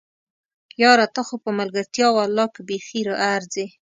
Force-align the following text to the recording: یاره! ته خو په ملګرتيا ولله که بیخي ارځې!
یاره! 0.83 1.07
ته 1.13 1.21
خو 1.27 1.35
په 1.43 1.49
ملګرتيا 1.59 2.07
ولله 2.11 2.45
که 2.53 2.61
بیخي 2.69 2.99
ارځې! 3.35 3.65